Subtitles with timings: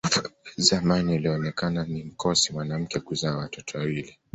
[0.57, 4.17] Zamani ilionekana ni mkosi mwanamke kuzaa watoto wawili